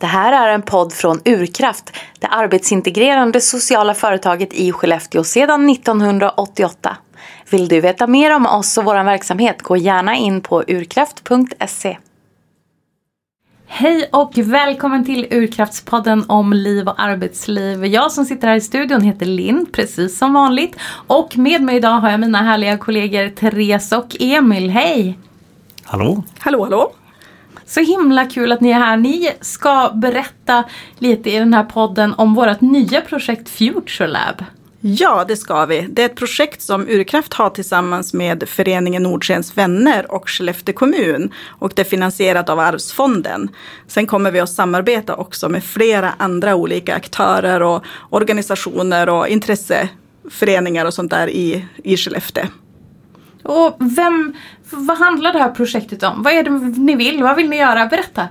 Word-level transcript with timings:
Det 0.00 0.06
här 0.06 0.48
är 0.48 0.54
en 0.54 0.62
podd 0.62 0.92
från 0.92 1.20
Urkraft, 1.24 1.96
det 2.18 2.26
arbetsintegrerande 2.26 3.40
sociala 3.40 3.94
företaget 3.94 4.52
i 4.52 4.72
Skellefteå 4.72 5.24
sedan 5.24 5.70
1988. 5.70 6.96
Vill 7.50 7.68
du 7.68 7.80
veta 7.80 8.06
mer 8.06 8.36
om 8.36 8.46
oss 8.46 8.78
och 8.78 8.84
vår 8.84 9.04
verksamhet, 9.04 9.62
gå 9.62 9.76
gärna 9.76 10.16
in 10.16 10.40
på 10.40 10.62
urkraft.se. 10.68 11.98
Hej 13.66 14.08
och 14.12 14.32
välkommen 14.36 15.04
till 15.04 15.26
Urkraftspodden 15.30 16.24
om 16.28 16.52
liv 16.52 16.88
och 16.88 17.02
arbetsliv. 17.02 17.86
Jag 17.86 18.12
som 18.12 18.24
sitter 18.24 18.48
här 18.48 18.56
i 18.56 18.60
studion 18.60 19.00
heter 19.00 19.26
Linn, 19.26 19.66
precis 19.72 20.18
som 20.18 20.32
vanligt. 20.32 20.76
Och 21.06 21.38
med 21.38 21.62
mig 21.62 21.76
idag 21.76 22.00
har 22.00 22.10
jag 22.10 22.20
mina 22.20 22.38
härliga 22.38 22.78
kollegor 22.78 23.28
Therese 23.28 23.92
och 23.92 24.16
Emil. 24.20 24.70
Hej! 24.70 25.18
Hallå! 25.84 26.22
Hallå, 26.38 26.64
hallå! 26.64 26.92
Så 27.70 27.80
himla 27.80 28.26
kul 28.26 28.52
att 28.52 28.60
ni 28.60 28.70
är 28.70 28.78
här. 28.78 28.96
Ni 28.96 29.30
ska 29.40 29.90
berätta 29.94 30.64
lite 30.98 31.30
i 31.30 31.38
den 31.38 31.54
här 31.54 31.64
podden 31.64 32.14
om 32.14 32.34
vårt 32.34 32.60
nya 32.60 33.00
projekt 33.00 33.48
Future 33.48 34.08
Lab. 34.08 34.44
Ja, 34.80 35.24
det 35.28 35.36
ska 35.36 35.66
vi. 35.66 35.86
Det 35.90 36.02
är 36.02 36.06
ett 36.06 36.16
projekt 36.16 36.62
som 36.62 36.88
Urkraft 36.88 37.34
har 37.34 37.50
tillsammans 37.50 38.14
med 38.14 38.48
Föreningen 38.48 39.02
Nordstens 39.02 39.56
vänner 39.56 40.12
och 40.12 40.30
Skellefteå 40.30 40.74
kommun. 40.74 41.32
Och 41.46 41.72
det 41.74 41.82
är 41.82 41.84
finansierat 41.84 42.48
av 42.48 42.58
Arvsfonden. 42.58 43.48
Sen 43.86 44.06
kommer 44.06 44.30
vi 44.30 44.40
att 44.40 44.50
samarbeta 44.50 45.14
också 45.14 45.48
med 45.48 45.64
flera 45.64 46.12
andra 46.18 46.54
olika 46.54 46.94
aktörer 46.94 47.62
och 47.62 47.84
organisationer 48.10 49.08
och 49.08 49.28
intresseföreningar 49.28 50.86
och 50.86 50.94
sånt 50.94 51.10
där 51.10 51.28
i, 51.28 51.66
i 51.84 51.96
Skellefteå. 51.96 52.44
Och 53.42 53.76
vem, 53.78 54.34
vad 54.70 54.98
handlar 54.98 55.32
det 55.32 55.38
här 55.38 55.50
projektet 55.50 56.02
om? 56.02 56.22
Vad 56.22 56.32
är 56.32 56.42
det 56.42 56.50
ni 56.80 56.96
vill? 56.96 57.22
Vad 57.22 57.36
vill 57.36 57.48
ni 57.48 57.56
göra? 57.56 57.86
Berätta! 57.86 58.28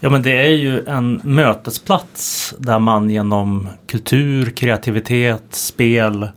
Ja 0.00 0.10
men 0.10 0.22
det 0.22 0.46
är 0.46 0.50
ju 0.50 0.84
en 0.84 1.20
mötesplats 1.24 2.54
där 2.58 2.78
man 2.78 3.10
genom 3.10 3.68
kultur, 3.86 4.50
kreativitet, 4.50 5.44
spel 5.50 6.28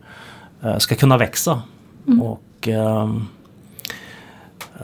eh, 0.62 0.78
ska 0.78 0.94
kunna 0.94 1.18
växa. 1.18 1.62
Mm. 2.06 2.22
Och 2.22 2.68
um, 2.68 3.28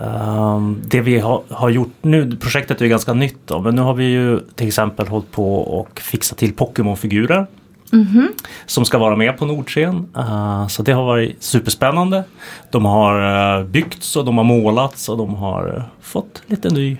um, 0.04 0.82
Det 0.84 1.00
vi 1.00 1.18
har, 1.18 1.42
har, 1.50 1.70
gjort 1.70 1.94
nu, 2.02 2.36
projektet 2.36 2.80
är 2.80 2.84
ju 2.84 2.90
ganska 2.90 3.12
nytt 3.12 3.38
då, 3.46 3.60
men 3.60 3.74
nu 3.74 3.82
har 3.82 3.94
vi 3.94 4.04
ju 4.04 4.40
till 4.54 4.66
exempel 4.68 5.06
hållit 5.08 5.30
på 5.30 5.54
och 5.54 6.00
fixat 6.00 6.38
till 6.38 6.54
Pokémon-figurer. 6.54 7.46
Mm 7.92 8.06
-hmm. 8.06 8.28
Som 8.66 8.84
ska 8.84 8.98
vara 8.98 9.16
med 9.16 9.38
på 9.38 9.46
Nordscen. 9.46 10.06
Uh, 10.16 10.68
så 10.68 10.82
det 10.82 10.92
har 10.92 11.04
varit 11.04 11.42
superspännande. 11.42 12.24
De 12.70 12.84
har 12.84 13.58
uh, 13.58 13.66
byggts 13.66 14.16
och 14.16 14.24
de 14.24 14.38
har 14.38 14.44
målats 14.44 15.08
och 15.08 15.18
de 15.18 15.34
har 15.34 15.76
uh, 15.76 15.82
fått 16.00 16.42
lite 16.46 16.70
ny 16.70 16.98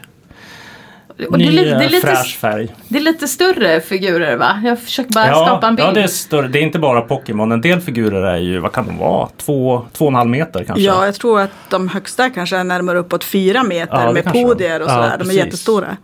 och 1.27 1.39
Ny 1.39 1.51
det 1.51 1.71
är, 1.71 1.79
det 1.79 1.85
är 1.85 1.89
lite, 1.89 2.07
fräsch 2.07 2.39
färg. 2.41 2.69
Det 2.89 2.99
är 2.99 3.03
lite 3.03 3.29
större 3.29 3.81
figurer 3.81 4.37
va? 4.37 4.63
Jag 4.65 4.81
försöker 4.81 5.13
bara 5.13 5.27
ja, 5.27 5.47
skapa 5.47 5.67
en 5.67 5.77
bild. 5.77 5.89
Ja, 5.89 5.93
det 5.93 6.03
är 6.03 6.07
större. 6.07 6.49
Det 6.49 6.59
är 6.59 6.63
inte 6.63 6.79
bara 6.79 7.01
Pokémon. 7.01 7.53
En 7.53 7.61
del 7.61 7.81
figurer 7.81 8.23
är 8.23 8.37
ju, 8.37 8.59
vad 8.59 8.73
kan 8.73 8.87
de 8.87 8.99
vara? 8.99 9.29
Två, 9.37 9.87
två 9.93 10.05
och 10.05 10.11
en 10.11 10.15
halv 10.15 10.31
meter 10.31 10.65
kanske? 10.65 10.85
Ja, 10.85 11.05
jag 11.05 11.15
tror 11.15 11.41
att 11.41 11.51
de 11.71 11.89
högsta 11.89 12.31
kanske 12.31 12.57
är 12.57 12.65
närmare 12.65 12.99
uppåt 12.99 13.25
fyra 13.25 13.63
meter 13.63 14.05
ja, 14.05 14.13
med 14.13 14.25
podier 14.25 14.83
och 14.83 14.91
sådär. 14.91 15.11
Ja, 15.11 15.25
de 15.25 15.31
är 15.31 15.35
jättestora. 15.35 15.97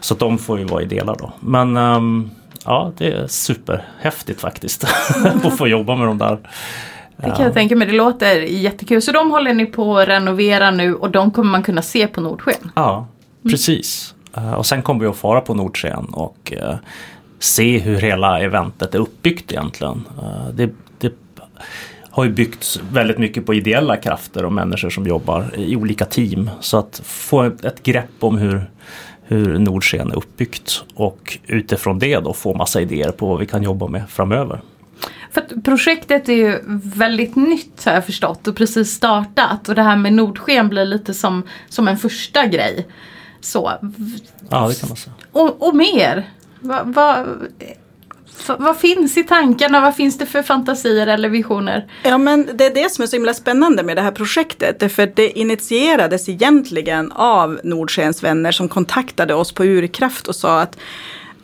Så 0.00 0.14
de 0.14 0.38
får 0.38 0.58
ju 0.58 0.64
vara 0.64 0.82
i 0.82 0.86
delar 0.86 1.16
då. 1.18 1.32
Men 1.40 1.76
um, 1.76 2.30
ja, 2.64 2.92
det 2.96 3.12
är 3.12 3.26
superhäftigt 3.26 4.40
faktiskt 4.40 4.84
att 5.44 5.58
få 5.58 5.68
jobba 5.68 5.96
med 5.96 6.06
de 6.06 6.18
där. 6.18 6.38
Det 7.16 7.30
kan 7.30 7.44
jag 7.44 7.54
tänka 7.54 7.76
mig, 7.76 7.86
det 7.86 7.94
låter 7.94 8.36
jättekul. 8.40 9.02
Så 9.02 9.12
de 9.12 9.30
håller 9.30 9.54
ni 9.54 9.66
på 9.66 9.98
att 9.98 10.08
renovera 10.08 10.70
nu 10.70 10.94
och 10.94 11.10
de 11.10 11.30
kommer 11.30 11.50
man 11.50 11.62
kunna 11.62 11.82
se 11.82 12.06
på 12.06 12.20
Nordsken? 12.20 12.70
Ja, 12.74 13.06
precis. 13.50 14.14
Mm. 14.36 14.54
Och 14.54 14.66
sen 14.66 14.82
kommer 14.82 15.00
vi 15.00 15.06
att 15.06 15.16
fara 15.16 15.40
på 15.40 15.54
Nordsken 15.54 16.04
och 16.04 16.52
uh, 16.56 16.74
se 17.38 17.78
hur 17.78 17.96
hela 17.96 18.40
eventet 18.40 18.94
är 18.94 18.98
uppbyggt 18.98 19.52
egentligen. 19.52 20.02
Uh, 20.18 20.48
det, 20.54 20.70
det 20.98 21.12
har 22.10 22.24
ju 22.24 22.30
byggts 22.30 22.80
väldigt 22.92 23.18
mycket 23.18 23.46
på 23.46 23.54
ideella 23.54 23.96
krafter 23.96 24.44
och 24.44 24.52
människor 24.52 24.90
som 24.90 25.06
jobbar 25.06 25.50
i 25.56 25.76
olika 25.76 26.04
team. 26.04 26.50
Så 26.60 26.78
att 26.78 27.00
få 27.04 27.42
ett 27.42 27.82
grepp 27.82 28.10
om 28.20 28.38
hur 28.38 28.70
hur 29.26 29.58
Nordsken 29.58 30.10
är 30.10 30.16
uppbyggt 30.16 30.84
och 30.94 31.38
utifrån 31.46 31.98
det 31.98 32.20
då 32.20 32.32
få 32.32 32.54
massa 32.54 32.80
idéer 32.80 33.10
på 33.10 33.28
vad 33.28 33.40
vi 33.40 33.46
kan 33.46 33.62
jobba 33.62 33.86
med 33.86 34.10
framöver. 34.10 34.60
För 35.30 35.60
projektet 35.60 36.28
är 36.28 36.32
ju 36.32 36.60
väldigt 36.82 37.36
nytt 37.36 37.84
har 37.84 37.92
jag 37.92 38.06
förstått 38.06 38.46
och 38.46 38.56
precis 38.56 38.90
startat 38.90 39.68
och 39.68 39.74
det 39.74 39.82
här 39.82 39.96
med 39.96 40.12
Nordsken 40.12 40.68
blir 40.68 40.84
lite 40.84 41.14
som, 41.14 41.42
som 41.68 41.88
en 41.88 41.98
första 41.98 42.46
grej. 42.46 42.86
Så. 43.40 43.72
Ja 44.48 44.68
det 44.68 44.80
kan 44.80 44.88
man 44.88 44.96
säga. 44.96 45.14
Och, 45.32 45.68
och 45.68 45.76
mer. 45.76 46.28
Va, 46.60 46.82
va, 46.84 47.26
vad 48.58 48.76
finns 48.76 49.16
i 49.16 49.24
tankarna? 49.24 49.80
Vad 49.80 49.96
finns 49.96 50.18
det 50.18 50.26
för 50.26 50.42
fantasier 50.42 51.06
eller 51.06 51.28
visioner? 51.28 51.86
Ja 52.02 52.18
men 52.18 52.48
det 52.54 52.66
är 52.66 52.74
det 52.74 52.92
som 52.92 53.02
är 53.02 53.06
så 53.06 53.16
himla 53.16 53.34
spännande 53.34 53.82
med 53.82 53.96
det 53.96 54.02
här 54.02 54.10
projektet. 54.10 54.92
För 54.92 55.12
det 55.14 55.38
initierades 55.38 56.28
egentligen 56.28 57.12
av 57.12 57.60
Nordsjöns 57.64 58.22
vänner 58.22 58.52
som 58.52 58.68
kontaktade 58.68 59.34
oss 59.34 59.52
på 59.52 59.64
Urkraft 59.64 60.28
och 60.28 60.36
sa 60.36 60.60
att 60.60 60.78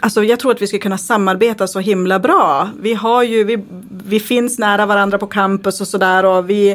Alltså 0.03 0.25
jag 0.25 0.39
tror 0.39 0.53
att 0.53 0.63
vi 0.63 0.67
ska 0.67 0.79
kunna 0.79 0.99
samarbeta 0.99 1.67
så 1.67 1.81
himla 1.81 2.19
bra. 2.19 2.71
Vi, 2.81 2.95
har 2.95 3.23
ju, 3.23 3.45
vi, 3.45 3.59
vi 4.07 4.21
finns 4.21 4.59
nära 4.59 4.87
varandra 4.87 5.19
på 5.19 5.27
campus 5.27 5.81
och 5.81 5.89
sådär 5.89 6.25
och 6.25 6.51
vi, 6.51 6.71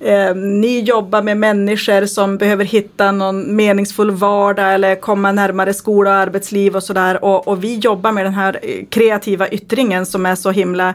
eh, 0.00 0.34
ni 0.34 0.80
jobbar 0.80 1.22
med 1.22 1.36
människor 1.36 2.06
som 2.06 2.38
behöver 2.38 2.64
hitta 2.64 3.12
någon 3.12 3.56
meningsfull 3.56 4.10
vardag 4.10 4.74
eller 4.74 4.94
komma 4.94 5.32
närmare 5.32 5.74
skola 5.74 6.10
och 6.10 6.16
arbetsliv 6.16 6.76
och 6.76 6.82
sådär. 6.82 7.24
Och, 7.24 7.48
och 7.48 7.64
vi 7.64 7.78
jobbar 7.78 8.12
med 8.12 8.24
den 8.24 8.34
här 8.34 8.58
eh, 8.62 8.84
kreativa 8.90 9.48
yttringen 9.48 10.06
som 10.06 10.26
är 10.26 10.34
så 10.34 10.50
himla 10.50 10.94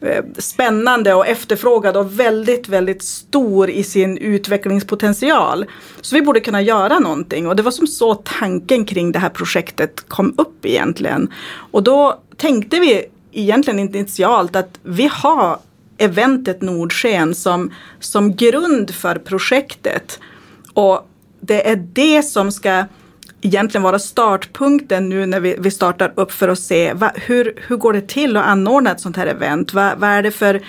eh, 0.00 0.24
spännande 0.38 1.14
och 1.14 1.26
efterfrågad 1.26 1.96
och 1.96 2.20
väldigt, 2.20 2.68
väldigt 2.68 3.02
stor 3.02 3.70
i 3.70 3.84
sin 3.84 4.18
utvecklingspotential. 4.18 5.66
Så 6.00 6.14
vi 6.16 6.22
borde 6.22 6.40
kunna 6.40 6.62
göra 6.62 6.98
någonting 6.98 7.46
och 7.46 7.56
det 7.56 7.62
var 7.62 7.70
som 7.70 7.86
så 7.86 8.14
tanken 8.14 8.84
kring 8.84 9.12
det 9.12 9.18
här 9.18 9.28
projektet 9.28 10.04
kom 10.08 10.34
upp 10.38 10.66
egentligen. 10.66 11.13
Och 11.72 11.82
då 11.82 12.20
tänkte 12.36 12.80
vi 12.80 13.04
egentligen 13.32 13.78
initialt 13.78 14.56
att 14.56 14.78
vi 14.82 15.10
har 15.12 15.58
eventet 15.98 16.62
Nordsken 16.62 17.34
som, 17.34 17.70
som 18.00 18.36
grund 18.36 18.94
för 18.94 19.14
projektet. 19.16 20.20
Och 20.72 21.08
det 21.40 21.68
är 21.70 21.76
det 21.76 22.22
som 22.22 22.52
ska 22.52 22.84
egentligen 23.42 23.82
vara 23.82 23.98
startpunkten 23.98 25.08
nu 25.08 25.26
när 25.26 25.40
vi, 25.40 25.56
vi 25.58 25.70
startar 25.70 26.12
upp 26.16 26.32
för 26.32 26.48
att 26.48 26.58
se 26.58 26.92
va, 26.92 27.12
hur, 27.14 27.54
hur 27.66 27.76
går 27.76 27.92
det 27.92 28.08
till 28.08 28.36
att 28.36 28.46
anordna 28.46 28.90
ett 28.90 29.00
sånt 29.00 29.16
här 29.16 29.26
event? 29.26 29.74
Va, 29.74 29.92
vad 29.96 30.10
är 30.10 30.22
det 30.22 30.30
för 30.30 30.62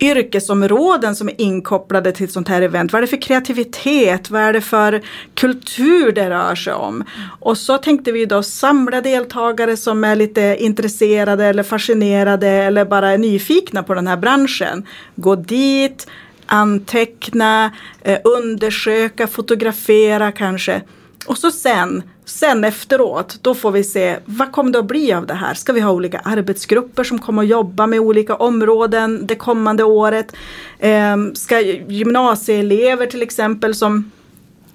yrkesområden 0.00 1.16
som 1.16 1.28
är 1.28 1.40
inkopplade 1.40 2.12
till 2.12 2.24
ett 2.24 2.32
sånt 2.32 2.48
här 2.48 2.62
event. 2.62 2.92
Vad 2.92 2.98
är 2.98 3.00
det 3.00 3.10
för 3.10 3.22
kreativitet? 3.22 4.30
Vad 4.30 4.42
är 4.42 4.52
det 4.52 4.60
för 4.60 5.02
kultur 5.34 6.12
det 6.12 6.30
rör 6.30 6.54
sig 6.54 6.72
om? 6.72 7.04
Och 7.40 7.58
så 7.58 7.78
tänkte 7.78 8.12
vi 8.12 8.26
då 8.26 8.42
samla 8.42 9.00
deltagare 9.00 9.76
som 9.76 10.04
är 10.04 10.16
lite 10.16 10.56
intresserade 10.60 11.44
eller 11.44 11.62
fascinerade 11.62 12.48
eller 12.48 12.84
bara 12.84 13.10
är 13.10 13.18
nyfikna 13.18 13.82
på 13.82 13.94
den 13.94 14.06
här 14.06 14.16
branschen. 14.16 14.86
Gå 15.16 15.36
dit, 15.36 16.06
anteckna, 16.46 17.72
eh, 18.02 18.18
undersöka, 18.24 19.26
fotografera 19.26 20.32
kanske 20.32 20.82
och 21.26 21.38
så 21.38 21.50
sen, 21.50 22.02
sen 22.24 22.64
efteråt, 22.64 23.38
då 23.42 23.54
får 23.54 23.70
vi 23.70 23.84
se 23.84 24.16
vad 24.24 24.52
kommer 24.52 24.72
det 24.72 24.78
att 24.78 24.84
bli 24.84 25.12
av 25.12 25.26
det 25.26 25.34
här? 25.34 25.54
Ska 25.54 25.72
vi 25.72 25.80
ha 25.80 25.92
olika 25.92 26.18
arbetsgrupper 26.18 27.04
som 27.04 27.18
kommer 27.18 27.42
att 27.42 27.48
jobba 27.48 27.86
med 27.86 28.00
olika 28.00 28.34
områden 28.34 29.26
det 29.26 29.34
kommande 29.34 29.84
året? 29.84 30.36
Eh, 30.78 31.16
ska 31.34 31.60
gymnasieelever 31.60 33.06
till 33.06 33.22
exempel 33.22 33.74
som 33.74 34.10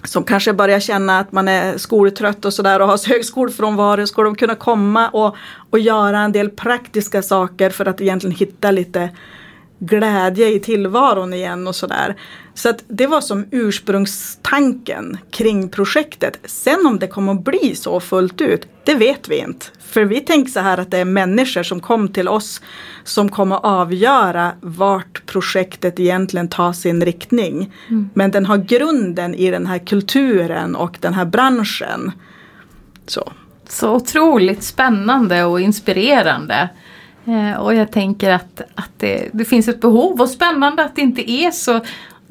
som 0.04 0.24
kanske 0.24 0.54
börjar 0.54 0.80
känna 0.80 1.20
att 1.20 1.32
man 1.32 1.48
är 1.48 1.78
skoltrött 1.78 2.46
och 2.46 2.54
sådär 2.54 2.80
och 2.80 2.88
har 2.88 3.08
hög 3.10 3.26
skolfrånvaro, 3.26 4.08
ska 4.08 4.24
de 4.24 4.36
kunna 4.36 4.56
komma 4.56 5.10
och, 5.10 5.36
och 5.70 5.80
göra 5.80 6.20
en 6.20 6.32
del 6.32 6.50
praktiska 6.50 7.22
saker 7.22 7.70
för 7.70 7.86
att 7.86 8.02
egentligen 8.02 8.36
hitta 8.36 8.72
lite 8.72 9.10
glädje 9.80 10.48
i 10.48 10.60
tillvaron 10.60 11.34
igen 11.34 11.68
och 11.68 11.76
sådär. 11.76 12.16
Så 12.60 12.70
att 12.70 12.84
det 12.88 13.08
var 13.08 13.22
som 13.22 13.46
ursprungstanken 13.52 15.18
kring 15.32 15.70
projektet. 15.70 16.40
Sen 16.46 16.86
om 16.86 17.00
det 17.00 17.08
kommer 17.08 17.32
att 17.32 17.44
bli 17.44 17.76
så 17.76 18.00
fullt 18.00 18.42
ut, 18.42 18.68
det 18.84 18.96
vet 18.96 19.30
vi 19.30 19.38
inte. 19.38 19.66
För 19.80 20.06
vi 20.06 20.20
tänker 20.20 20.52
så 20.52 20.60
här 20.60 20.78
att 20.78 20.92
det 20.92 20.98
är 20.98 21.06
människor 21.06 21.64
som 21.64 21.80
kom 21.80 22.08
till 22.08 22.28
oss 22.28 22.62
som 23.04 23.30
kommer 23.30 23.56
avgöra 23.66 24.52
vart 24.62 25.26
projektet 25.26 26.00
egentligen 26.00 26.48
tar 26.48 26.74
sin 26.74 27.06
riktning. 27.06 27.74
Mm. 27.90 28.10
Men 28.14 28.32
den 28.32 28.46
har 28.46 28.58
grunden 28.58 29.36
i 29.36 29.52
den 29.52 29.66
här 29.66 29.80
kulturen 29.80 30.76
och 30.76 30.98
den 31.00 31.14
här 31.14 31.26
branschen. 31.26 32.12
Så. 33.08 33.32
Så 33.70 33.96
otroligt 33.96 34.64
spännande 34.64 35.44
och 35.44 35.62
inspirerande. 35.62 36.70
Eh, 37.26 37.60
och 37.60 37.76
jag 37.76 37.92
tänker 37.92 38.32
att, 38.32 38.62
att 38.76 38.92
det, 38.98 39.30
det, 39.34 39.46
finns 39.46 39.68
ett 39.68 39.82
behov 39.82 40.22
och 40.22 40.30
spännande 40.30 40.84
att 40.84 40.96
det 40.96 41.02
inte 41.02 41.32
är 41.32 41.52
så 41.52 41.82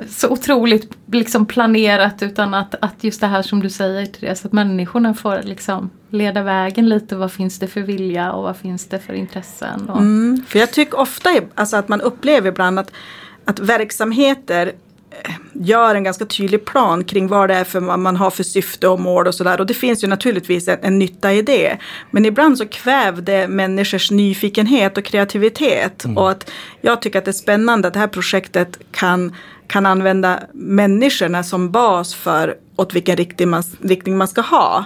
så 0.08 0.28
otroligt 0.28 0.96
liksom 1.12 1.46
planerat 1.46 2.22
utan 2.22 2.54
att, 2.54 2.74
att 2.80 3.04
just 3.04 3.20
det 3.20 3.26
här 3.26 3.42
som 3.42 3.60
du 3.60 3.70
säger 3.70 4.06
Therese, 4.06 4.44
att 4.44 4.52
människorna 4.52 5.14
får 5.14 5.42
liksom 5.42 5.90
leda 6.10 6.42
vägen 6.42 6.88
lite. 6.88 7.16
Vad 7.16 7.32
finns 7.32 7.58
det 7.58 7.66
för 7.66 7.80
vilja 7.80 8.32
och 8.32 8.42
vad 8.42 8.56
finns 8.56 8.86
det 8.86 8.98
för 8.98 9.12
intressen? 9.12 9.88
Och... 9.88 9.98
Mm, 9.98 10.44
för 10.48 10.58
jag 10.58 10.72
tycker 10.72 10.98
ofta 10.98 11.30
alltså 11.54 11.76
att 11.76 11.88
man 11.88 12.00
upplever 12.00 12.48
ibland 12.48 12.78
att, 12.78 12.92
att 13.44 13.60
verksamheter 13.60 14.72
gör 15.52 15.94
en 15.94 16.04
ganska 16.04 16.24
tydlig 16.24 16.64
plan 16.64 17.04
kring 17.04 17.28
vad 17.28 17.50
det 17.50 17.54
är 17.54 17.64
för 17.64 17.80
man 17.80 18.16
har 18.16 18.30
för 18.30 18.42
syfte 18.42 18.88
och 18.88 19.00
mål 19.00 19.26
och 19.26 19.34
sådär. 19.34 19.60
Och 19.60 19.66
det 19.66 19.74
finns 19.74 20.04
ju 20.04 20.08
naturligtvis 20.08 20.68
en, 20.68 20.78
en 20.82 20.98
nytta 20.98 21.32
i 21.32 21.42
det. 21.42 21.78
Men 22.10 22.24
ibland 22.24 22.58
så 22.58 22.66
kväv 22.66 23.22
det 23.22 23.48
människors 23.48 24.10
nyfikenhet 24.10 24.98
och 24.98 25.04
kreativitet. 25.04 26.04
Mm. 26.04 26.18
Och 26.18 26.30
att 26.30 26.50
jag 26.80 27.02
tycker 27.02 27.18
att 27.18 27.24
det 27.24 27.30
är 27.30 27.32
spännande 27.32 27.88
att 27.88 27.94
det 27.94 28.00
här 28.00 28.06
projektet 28.06 28.78
kan, 28.92 29.34
kan 29.68 29.86
använda 29.86 30.40
människorna 30.52 31.42
som 31.42 31.70
bas 31.70 32.14
för 32.14 32.54
åt 32.76 32.94
vilken 32.94 33.16
riktning 33.16 33.48
man, 33.48 33.62
riktning 33.82 34.16
man 34.16 34.28
ska 34.28 34.40
ha. 34.40 34.84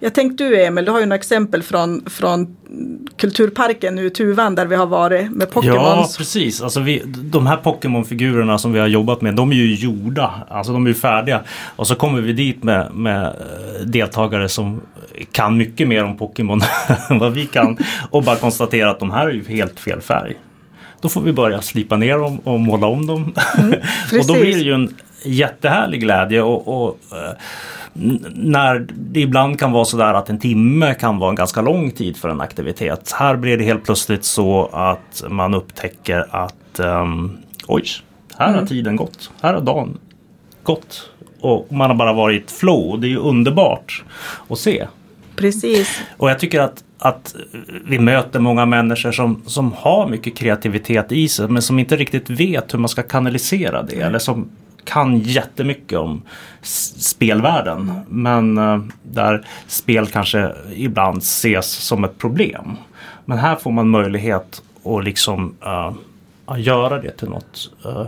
Jag 0.00 0.14
tänkte 0.14 0.44
du 0.44 0.64
Emil, 0.64 0.84
du 0.84 0.90
har 0.90 1.00
ju 1.00 1.06
några 1.06 1.18
exempel 1.18 1.62
från, 1.62 2.02
från 2.06 2.56
Kulturparken 3.16 3.94
nu, 3.94 4.10
Tuvan, 4.10 4.54
där 4.54 4.66
vi 4.66 4.76
har 4.76 4.86
varit 4.86 5.30
med 5.30 5.50
Pokémons. 5.50 6.14
Ja, 6.14 6.18
precis. 6.18 6.62
Alltså 6.62 6.80
vi, 6.80 7.02
de 7.06 7.46
här 7.46 7.56
Pokémon-figurerna 7.56 8.58
som 8.58 8.72
vi 8.72 8.80
har 8.80 8.86
jobbat 8.86 9.20
med, 9.20 9.34
de 9.34 9.50
är 9.50 9.54
ju 9.54 9.74
gjorda. 9.74 10.46
Alltså 10.48 10.72
de 10.72 10.84
är 10.84 10.88
ju 10.88 10.94
färdiga. 10.94 11.40
Och 11.76 11.86
så 11.86 11.94
kommer 11.94 12.20
vi 12.20 12.32
dit 12.32 12.62
med, 12.62 12.94
med 12.94 13.24
eh, 13.24 13.86
deltagare 13.86 14.48
som 14.48 14.80
kan 15.32 15.56
mycket 15.56 15.88
mer 15.88 16.04
om 16.04 16.18
Pokémon 16.18 16.60
än 17.10 17.18
vad 17.18 17.32
vi 17.32 17.46
kan. 17.46 17.78
Och 18.10 18.22
bara 18.22 18.36
konstatera 18.36 18.90
att 18.90 19.00
de 19.00 19.10
här 19.10 19.26
är 19.26 19.32
ju 19.32 19.44
helt 19.44 19.80
fel 19.80 20.00
färg. 20.00 20.36
Då 21.02 21.08
får 21.08 21.20
vi 21.20 21.32
börja 21.32 21.62
slipa 21.62 21.96
ner 21.96 22.18
dem 22.18 22.38
och 22.38 22.60
måla 22.60 22.86
om 22.86 23.06
dem. 23.06 23.34
Mm, 23.58 23.70
och 24.20 24.26
då 24.26 24.34
blir 24.34 24.54
det 24.54 24.62
ju 24.62 24.74
en 24.74 24.96
jättehärlig 25.24 26.00
glädje. 26.00 26.42
och, 26.42 26.84
och 26.84 26.98
eh, 27.12 27.32
när 28.34 28.86
det 28.90 29.20
ibland 29.20 29.58
kan 29.58 29.72
vara 29.72 29.84
sådär 29.84 30.14
att 30.14 30.30
en 30.30 30.38
timme 30.38 30.94
kan 30.94 31.18
vara 31.18 31.30
en 31.30 31.36
ganska 31.36 31.60
lång 31.60 31.90
tid 31.90 32.16
för 32.16 32.28
en 32.28 32.40
aktivitet. 32.40 33.12
Här 33.12 33.36
blir 33.36 33.58
det 33.58 33.64
helt 33.64 33.84
plötsligt 33.84 34.24
så 34.24 34.70
att 34.72 35.24
man 35.28 35.54
upptäcker 35.54 36.26
att 36.30 36.80
um, 36.80 37.38
oj, 37.66 37.84
här 38.38 38.46
har 38.46 38.54
mm. 38.54 38.66
tiden 38.66 38.96
gått. 38.96 39.30
Här 39.42 39.54
har 39.54 39.60
dagen 39.60 39.98
gått. 40.62 41.10
Och 41.40 41.66
man 41.72 41.90
har 41.90 41.96
bara 41.96 42.12
varit 42.12 42.50
flow. 42.50 43.00
Det 43.00 43.06
är 43.06 43.10
ju 43.10 43.18
underbart 43.18 44.04
att 44.48 44.58
se. 44.58 44.86
Precis. 45.36 46.00
Och 46.16 46.30
jag 46.30 46.38
tycker 46.38 46.60
att, 46.60 46.84
att 47.04 47.34
vi 47.84 47.98
möter 47.98 48.40
många 48.40 48.66
människor 48.66 49.12
som, 49.12 49.42
som 49.46 49.72
har 49.72 50.08
mycket 50.08 50.36
kreativitet 50.36 51.12
i 51.12 51.28
sig 51.28 51.48
men 51.48 51.62
som 51.62 51.78
inte 51.78 51.96
riktigt 51.96 52.30
vet 52.30 52.74
hur 52.74 52.78
man 52.78 52.88
ska 52.88 53.02
kanalisera 53.02 53.82
det. 53.82 53.94
Mm. 53.94 54.06
Eller 54.06 54.18
som 54.18 54.50
kan 54.84 55.18
jättemycket 55.18 55.98
om 55.98 56.22
spelvärlden. 56.96 57.92
Men 58.08 58.58
uh, 58.58 58.84
där 59.02 59.46
spel 59.66 60.06
kanske 60.06 60.52
ibland 60.74 61.18
ses 61.18 61.66
som 61.66 62.04
ett 62.04 62.18
problem. 62.18 62.76
Men 63.24 63.38
här 63.38 63.56
får 63.56 63.70
man 63.70 63.88
möjlighet 63.88 64.62
att 64.84 65.04
liksom 65.04 65.54
uh, 65.66 65.92
göra 66.60 66.98
det 66.98 67.10
till 67.10 67.28
något 67.28 67.70
uh, 67.86 68.06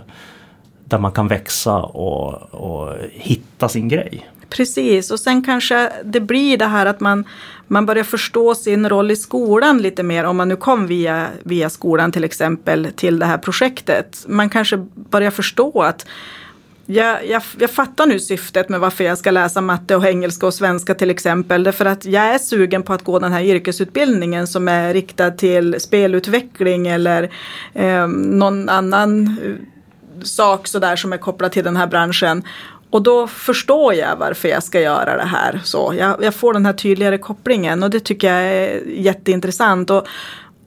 där 0.84 0.98
man 0.98 1.12
kan 1.12 1.28
växa 1.28 1.76
och, 1.76 2.54
och 2.54 2.92
hitta 3.12 3.68
sin 3.68 3.88
grej. 3.88 4.30
Precis, 4.56 5.10
och 5.10 5.20
sen 5.20 5.44
kanske 5.44 5.92
det 6.04 6.20
blir 6.20 6.58
det 6.58 6.66
här 6.66 6.86
att 6.86 7.00
man, 7.00 7.24
man 7.68 7.86
börjar 7.86 8.04
förstå 8.04 8.54
sin 8.54 8.88
roll 8.88 9.10
i 9.10 9.16
skolan 9.16 9.78
lite 9.78 10.02
mer. 10.02 10.24
Om 10.24 10.36
man 10.36 10.48
nu 10.48 10.56
kom 10.56 10.86
via, 10.86 11.28
via 11.42 11.70
skolan 11.70 12.12
till 12.12 12.24
exempel 12.24 12.88
till 12.96 13.18
det 13.18 13.26
här 13.26 13.38
projektet. 13.38 14.24
Man 14.28 14.50
kanske 14.50 14.76
börjar 14.94 15.30
förstå 15.30 15.82
att 15.82 16.06
jag, 16.86 17.26
jag, 17.26 17.42
jag, 17.58 17.70
fattar 17.70 18.06
nu 18.06 18.20
syftet 18.20 18.68
med 18.68 18.80
varför 18.80 19.04
jag 19.04 19.18
ska 19.18 19.30
läsa 19.30 19.60
matte 19.60 19.96
och 19.96 20.06
engelska 20.06 20.46
och 20.46 20.54
svenska 20.54 20.94
till 20.94 21.10
exempel. 21.10 21.62
Därför 21.64 21.84
att 21.84 22.04
jag 22.04 22.24
är 22.24 22.38
sugen 22.38 22.82
på 22.82 22.92
att 22.92 23.04
gå 23.04 23.18
den 23.18 23.32
här 23.32 23.42
yrkesutbildningen 23.42 24.46
som 24.46 24.68
är 24.68 24.94
riktad 24.94 25.30
till 25.30 25.80
spelutveckling 25.80 26.86
eller 26.86 27.30
eh, 27.72 28.06
någon 28.08 28.68
annan 28.68 29.38
eh, 29.44 29.54
sak 30.22 30.68
sådär 30.68 30.96
som 30.96 31.12
är 31.12 31.16
kopplad 31.16 31.52
till 31.52 31.64
den 31.64 31.76
här 31.76 31.86
branschen. 31.86 32.42
Och 32.94 33.02
då 33.02 33.26
förstår 33.26 33.94
jag 33.94 34.16
varför 34.16 34.48
jag 34.48 34.62
ska 34.62 34.80
göra 34.80 35.16
det 35.16 35.24
här. 35.24 35.60
Så 35.64 35.94
jag, 35.98 36.24
jag 36.24 36.34
får 36.34 36.52
den 36.52 36.66
här 36.66 36.72
tydligare 36.72 37.18
kopplingen 37.18 37.82
och 37.82 37.90
det 37.90 38.00
tycker 38.00 38.34
jag 38.34 38.42
är 38.42 38.82
jätteintressant. 38.86 39.90
Och 39.90 40.06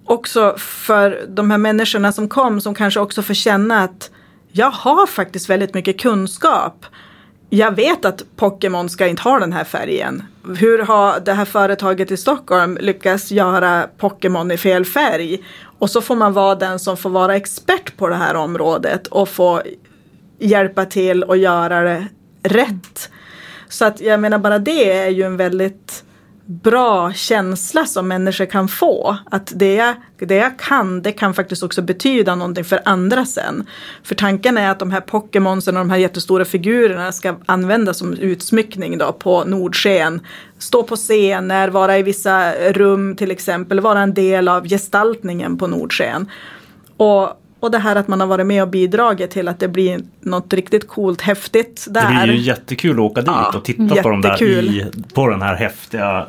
också 0.06 0.56
för 0.57 1.25
de 1.27 1.51
här 1.51 1.57
människorna 1.57 2.12
som 2.12 2.29
kom 2.29 2.62
som 2.62 2.75
kanske 2.75 3.00
också 3.00 3.21
får 3.21 3.33
känna 3.33 3.83
att 3.83 4.12
jag 4.51 4.71
har 4.71 5.07
faktiskt 5.07 5.50
väldigt 5.50 5.74
mycket 5.74 6.01
kunskap. 6.01 6.85
Jag 7.50 7.75
vet 7.75 8.06
att 8.06 8.24
Pokémon 8.35 8.89
ska 8.89 9.07
inte 9.07 9.21
ha 9.21 9.39
den 9.39 9.53
här 9.53 9.63
färgen. 9.63 10.24
Hur 10.57 10.79
har 10.79 11.19
det 11.19 11.33
här 11.33 11.45
företaget 11.45 12.12
i 12.12 12.18
Stockholm 12.18 12.77
lyckats 12.81 13.31
göra 13.31 13.88
Pokémon 13.97 14.51
i 14.51 14.57
fel 14.57 14.85
färg? 14.85 15.44
Och 15.79 15.89
så 15.89 16.01
får 16.01 16.15
man 16.15 16.33
vara 16.33 16.56
den 16.56 16.79
som 16.79 16.97
får 16.97 17.09
vara 17.09 17.35
expert 17.35 17.97
på 17.97 18.07
det 18.07 18.15
här 18.15 18.35
området 18.35 19.07
och 19.07 19.29
få 19.29 19.62
hjälpa 20.39 20.85
till 20.85 21.24
och 21.24 21.38
göra 21.38 21.81
det 21.81 22.07
rätt. 22.47 23.09
Så 23.69 23.85
att 23.85 24.01
jag 24.01 24.19
menar 24.19 24.39
bara 24.39 24.59
det 24.59 24.91
är 24.91 25.09
ju 25.09 25.23
en 25.23 25.38
väldigt 25.38 26.03
bra 26.47 27.13
känsla 27.13 27.85
som 27.85 28.07
människor 28.07 28.45
kan 28.45 28.67
få. 28.67 29.17
Att 29.31 29.51
det 29.55 29.75
jag, 29.75 29.95
det 30.17 30.35
jag 30.35 30.59
kan, 30.59 31.01
det 31.01 31.11
kan 31.11 31.33
faktiskt 31.33 31.63
också 31.63 31.81
betyda 31.81 32.35
någonting 32.35 32.63
för 32.63 32.81
andra 32.85 33.25
sen. 33.25 33.65
För 34.03 34.15
tanken 34.15 34.57
är 34.57 34.71
att 34.71 34.79
de 34.79 34.91
här 34.91 35.01
Pokémonsen 35.01 35.77
och 35.77 35.81
de 35.81 35.89
här 35.89 35.97
jättestora 35.97 36.45
figurerna 36.45 37.11
ska 37.11 37.35
användas 37.45 37.97
som 37.97 38.13
utsmyckning 38.13 38.97
då 38.97 39.13
på 39.13 39.43
Nordsken. 39.43 40.21
Stå 40.59 40.83
på 40.83 40.95
scener, 40.95 41.69
vara 41.69 41.97
i 41.97 42.03
vissa 42.03 42.53
rum 42.53 43.15
till 43.15 43.31
exempel, 43.31 43.79
vara 43.79 44.00
en 44.00 44.13
del 44.13 44.47
av 44.47 44.67
gestaltningen 44.67 45.57
på 45.57 45.67
Nordsken. 45.67 46.29
Och 46.97 47.41
och 47.59 47.71
det 47.71 47.77
här 47.77 47.95
att 47.95 48.07
man 48.07 48.19
har 48.19 48.27
varit 48.27 48.45
med 48.45 48.63
och 48.63 48.69
bidragit 48.69 49.31
till 49.31 49.48
att 49.48 49.59
det 49.59 49.68
blir 49.68 50.01
något 50.21 50.54
riktigt 50.54 50.88
coolt, 50.88 51.21
häftigt 51.21 51.88
där. 51.89 52.19
Det 52.19 52.24
blir 52.24 52.36
ju 52.36 52.42
jättekul 52.42 52.92
att 52.92 53.00
åka 53.00 53.21
dit 53.21 53.27
ja, 53.27 53.51
och 53.56 53.65
titta 53.65 53.83
jättekul. 53.83 54.04
på 54.04 54.09
de 54.09 54.21
där 54.21 54.44
i, 54.44 54.92
på 55.13 55.27
den 55.27 55.42
här 55.42 55.56
häftiga 55.56 56.27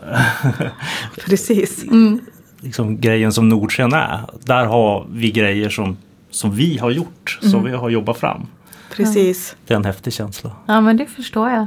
Precis. 1.27 1.85
Mm. 1.85 2.21
liksom, 2.61 3.01
grejen 3.01 3.33
som 3.33 3.49
Nordsken 3.49 3.93
är. 3.93 4.21
Där 4.45 4.65
har 4.65 5.07
vi 5.11 5.31
grejer 5.31 5.69
som, 5.69 5.97
som 6.31 6.55
vi 6.55 6.79
har 6.79 6.91
gjort, 6.91 7.39
mm. 7.41 7.53
som 7.53 7.65
vi 7.65 7.71
har 7.71 7.91
jobbat 7.91 8.19
fram. 8.19 8.47
Precis. 8.93 9.57
Det 9.67 9.75
är 9.75 9.77
en 9.77 9.85
häftig 9.85 10.13
känsla. 10.13 10.51
Ja 10.67 10.81
men 10.81 10.97
det 10.97 11.07
förstår 11.07 11.51
jag. 11.51 11.67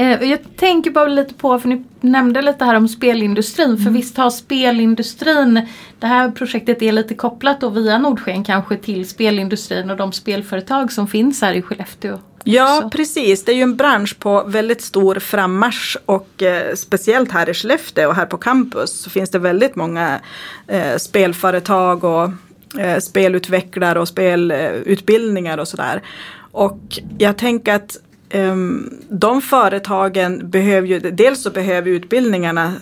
Eh, 0.00 0.30
jag 0.30 0.38
tänker 0.56 0.90
bara 0.90 1.06
lite 1.06 1.34
på, 1.34 1.58
för 1.58 1.68
ni 1.68 1.84
nämnde 2.00 2.42
lite 2.42 2.64
här 2.64 2.74
om 2.74 2.88
spelindustrin. 2.88 3.76
För 3.76 3.82
mm. 3.82 3.94
visst 3.94 4.16
har 4.16 4.30
spelindustrin, 4.30 5.66
det 5.98 6.06
här 6.06 6.30
projektet 6.30 6.82
är 6.82 6.92
lite 6.92 7.14
kopplat 7.14 7.60
då 7.60 7.68
via 7.68 7.98
Nordsken 7.98 8.44
kanske 8.44 8.76
till 8.76 9.08
spelindustrin 9.08 9.90
och 9.90 9.96
de 9.96 10.12
spelföretag 10.12 10.92
som 10.92 11.08
finns 11.08 11.42
här 11.42 11.52
i 11.52 11.62
Skellefteå. 11.62 12.18
Ja, 12.44 12.80
så. 12.82 12.90
precis. 12.90 13.44
Det 13.44 13.52
är 13.52 13.56
ju 13.56 13.62
en 13.62 13.76
bransch 13.76 14.18
på 14.18 14.44
väldigt 14.46 14.82
stor 14.82 15.14
frammarsch 15.14 15.96
och 16.06 16.42
eh, 16.42 16.74
speciellt 16.74 17.32
här 17.32 17.50
i 17.50 17.54
Skellefteå 17.54 18.08
och 18.08 18.14
här 18.14 18.26
på 18.26 18.36
campus 18.36 19.00
så 19.00 19.10
finns 19.10 19.30
det 19.30 19.38
väldigt 19.38 19.76
många 19.76 20.20
eh, 20.66 20.96
spelföretag 20.96 22.04
och 22.04 22.30
eh, 22.80 22.98
spelutvecklare 22.98 24.00
och 24.00 24.08
spelutbildningar 24.08 25.58
och 25.58 25.68
sådär. 25.68 26.02
Och 26.52 26.98
jag 27.18 27.36
tänker 27.36 27.74
att 27.74 27.96
Ehm, 28.30 28.90
de 29.08 29.42
företagen 29.42 30.50
behöver 30.50 30.88
ju, 30.88 30.98
dels 30.98 31.42
så 31.42 31.50
behöver 31.50 31.90
utbildningarna 31.90 32.72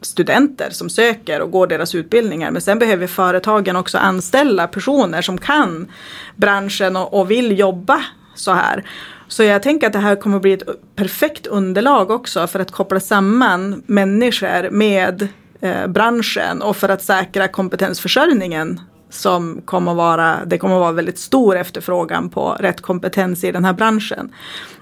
studenter 0.00 0.70
som 0.70 0.90
söker 0.90 1.40
och 1.40 1.50
går 1.50 1.66
deras 1.66 1.94
utbildningar. 1.94 2.50
Men 2.50 2.62
sen 2.62 2.78
behöver 2.78 3.06
företagen 3.06 3.76
också 3.76 3.98
anställa 3.98 4.66
personer 4.66 5.22
som 5.22 5.38
kan 5.38 5.88
branschen 6.36 6.96
och, 6.96 7.20
och 7.20 7.30
vill 7.30 7.58
jobba 7.58 8.04
så 8.34 8.52
här. 8.52 8.84
Så 9.28 9.42
jag 9.42 9.62
tänker 9.62 9.86
att 9.86 9.92
det 9.92 9.98
här 9.98 10.16
kommer 10.16 10.38
bli 10.38 10.52
ett 10.52 10.94
perfekt 10.96 11.46
underlag 11.46 12.10
också 12.10 12.46
för 12.46 12.60
att 12.60 12.70
koppla 12.70 13.00
samman 13.00 13.82
människor 13.86 14.70
med 14.70 15.28
eh, 15.60 15.86
branschen 15.86 16.62
och 16.62 16.76
för 16.76 16.88
att 16.88 17.02
säkra 17.02 17.48
kompetensförsörjningen 17.48 18.80
som 19.10 19.60
kommer 19.64 19.94
vara, 19.94 20.38
det 20.46 20.58
kommer 20.58 20.74
att 20.74 20.80
vara 20.80 20.92
väldigt 20.92 21.18
stor 21.18 21.56
efterfrågan 21.56 22.28
på 22.28 22.56
rätt 22.60 22.80
kompetens 22.80 23.44
i 23.44 23.52
den 23.52 23.64
här 23.64 23.72
branschen. 23.72 24.32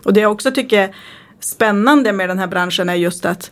Och 0.02 0.12
det 0.12 0.20
jag 0.20 0.32
också 0.32 0.50
tycker 0.50 0.82
är 0.82 0.94
spännande 1.40 2.12
med 2.12 2.28
den 2.28 2.38
här 2.38 2.46
branschen 2.46 2.88
är 2.88 2.94
just 2.94 3.24
att 3.24 3.50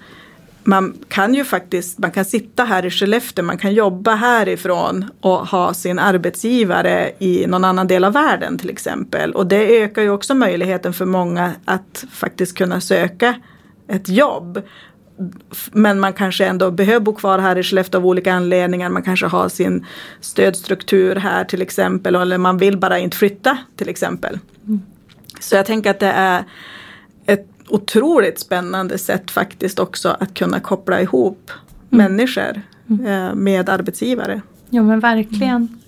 man 0.64 0.94
kan 1.08 1.34
ju 1.34 1.44
faktiskt, 1.44 1.98
man 1.98 2.10
kan 2.10 2.24
sitta 2.24 2.64
här 2.64 2.86
i 2.86 2.90
Skellefteå, 2.90 3.44
man 3.44 3.58
kan 3.58 3.74
jobba 3.74 4.14
härifrån 4.14 5.10
och 5.20 5.46
ha 5.48 5.74
sin 5.74 5.98
arbetsgivare 5.98 7.12
i 7.18 7.46
någon 7.46 7.64
annan 7.64 7.86
del 7.86 8.04
av 8.04 8.12
världen 8.12 8.58
till 8.58 8.70
exempel. 8.70 9.32
Och 9.32 9.46
det 9.46 9.82
ökar 9.82 10.02
ju 10.02 10.10
också 10.10 10.34
möjligheten 10.34 10.92
för 10.92 11.06
många 11.06 11.52
att 11.64 12.04
faktiskt 12.10 12.58
kunna 12.58 12.80
söka 12.80 13.34
ett 13.88 14.08
jobb 14.08 14.62
men 15.72 16.00
man 16.00 16.12
kanske 16.12 16.46
ändå 16.46 16.70
behöver 16.70 17.00
bo 17.00 17.14
kvar 17.14 17.38
här 17.38 17.58
i 17.58 17.62
Skellefteå 17.62 18.00
av 18.00 18.06
olika 18.06 18.32
anledningar. 18.32 18.88
Man 18.88 19.02
kanske 19.02 19.26
har 19.26 19.48
sin 19.48 19.86
stödstruktur 20.20 21.16
här 21.16 21.44
till 21.44 21.62
exempel. 21.62 22.14
Eller 22.14 22.38
man 22.38 22.58
vill 22.58 22.78
bara 22.78 22.98
inte 22.98 23.16
flytta 23.16 23.58
till 23.76 23.88
exempel. 23.88 24.38
Mm. 24.66 24.82
Så 25.40 25.56
jag 25.56 25.66
tänker 25.66 25.90
att 25.90 26.00
det 26.00 26.12
är 26.12 26.44
ett 27.26 27.48
otroligt 27.68 28.38
spännande 28.38 28.98
sätt 28.98 29.30
faktiskt 29.30 29.78
också 29.78 30.16
att 30.20 30.34
kunna 30.34 30.60
koppla 30.60 31.00
ihop 31.00 31.50
mm. 31.90 32.04
människor 32.04 32.60
eh, 33.06 33.34
med 33.34 33.68
arbetsgivare. 33.68 34.42
Ja 34.70 34.82
men 34.82 35.00
verkligen. 35.00 35.80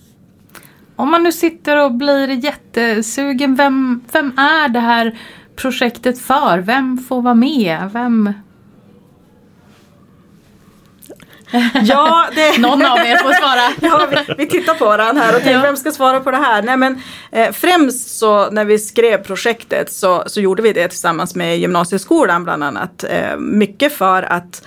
Om 0.96 1.10
man 1.10 1.22
nu 1.22 1.32
sitter 1.32 1.84
och 1.84 1.92
blir 1.92 2.28
jättesugen, 2.28 3.54
vem, 3.54 4.00
vem 4.12 4.38
är 4.38 4.68
det 4.68 4.80
här 4.80 5.18
projektet 5.56 6.18
för? 6.18 6.58
Vem 6.58 6.98
får 6.98 7.22
vara 7.22 7.34
med? 7.34 7.90
Vem 7.92 8.32
Ja, 11.82 12.26
det... 12.34 12.58
Någon 12.58 12.86
av 12.86 12.98
er 12.98 13.16
får 13.16 13.32
svara. 13.32 13.72
ja, 13.80 14.24
vi, 14.26 14.34
vi, 14.38 14.46
tittar 14.46 14.74
på 14.74 14.84
varandra 14.84 15.22
här 15.22 15.36
och 15.36 15.42
tänker 15.42 15.62
vem 15.62 15.76
ska 15.76 15.90
svara 15.90 16.20
på 16.20 16.30
det 16.30 16.36
här? 16.36 16.62
Nej, 16.62 16.76
men, 16.76 17.02
eh, 17.32 17.52
främst 17.52 18.18
så 18.18 18.50
när 18.50 18.64
vi 18.64 18.78
skrev 18.78 19.22
projektet 19.22 19.92
så, 19.92 20.22
så 20.26 20.40
gjorde 20.40 20.62
vi 20.62 20.72
det 20.72 20.88
tillsammans 20.88 21.34
med 21.34 21.58
gymnasieskolan 21.58 22.44
bland 22.44 22.64
annat. 22.64 23.04
Eh, 23.04 23.36
mycket 23.38 23.92
för 23.92 24.22
att 24.22 24.62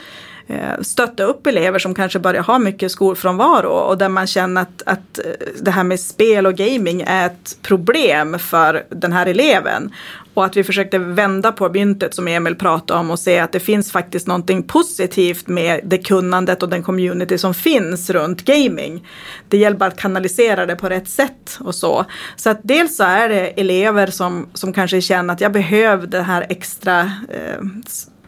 eh, 0.50 0.82
stötta 0.82 1.24
upp 1.24 1.48
elever 1.48 1.80
som 1.80 1.96
kanske 1.96 2.20
börjar 2.20 2.44
ha 2.44 2.60
mycket 2.60 2.92
skolfrånvaro 2.92 3.70
och 3.70 3.98
där 3.98 4.10
man 4.10 4.28
känner 4.28 4.62
att, 4.62 4.82
att 4.86 5.20
eh, 5.20 5.32
det 5.62 5.72
här 5.72 5.84
med 5.84 6.00
spel 6.00 6.48
och 6.48 6.56
gaming 6.56 7.04
är 7.08 7.26
ett 7.26 7.58
problem 7.62 8.40
för 8.40 8.84
den 8.90 9.14
här 9.14 9.26
eleven. 9.26 9.94
Och 10.40 10.46
att 10.46 10.58
vi 10.58 10.64
försökte 10.64 10.98
vända 10.98 11.52
på 11.52 11.70
myntet 11.70 12.14
som 12.14 12.28
Emil 12.28 12.56
pratade 12.56 13.00
om 13.00 13.12
och 13.12 13.20
se 13.20 13.40
att 13.40 13.52
det 13.52 13.60
finns 13.60 13.92
faktiskt 13.92 14.28
någonting 14.28 14.64
positivt 14.64 15.48
med 15.48 15.82
det 15.84 15.98
kunnandet 15.98 16.64
och 16.64 16.70
den 16.70 16.84
community 16.84 17.38
som 17.38 17.54
finns 17.54 18.10
runt 18.10 18.46
gaming. 18.46 19.08
Det 19.50 19.58
gäller 19.58 19.78
bara 19.78 19.90
att 19.90 20.00
kanalisera 20.00 20.66
det 20.66 20.76
på 20.76 20.90
rätt 20.90 21.10
sätt 21.10 21.58
och 21.60 21.76
så. 21.76 22.06
Så 22.36 22.50
att 22.50 22.60
dels 22.64 22.96
så 22.96 23.04
är 23.04 23.30
det 23.30 23.48
elever 23.48 24.08
som, 24.08 24.50
som 24.54 24.74
kanske 24.74 25.02
känner 25.02 25.34
att 25.34 25.42
jag 25.42 25.52
behöver 25.52 26.08
det 26.08 26.22
här 26.22 26.46
extra 26.50 27.02
eh, 27.30 27.66